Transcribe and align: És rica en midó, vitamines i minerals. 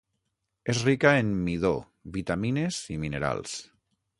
És 0.73 0.79
rica 0.87 1.11
en 1.25 1.29
midó, 1.49 1.73
vitamines 2.17 2.81
i 2.97 2.99
minerals. 3.05 3.55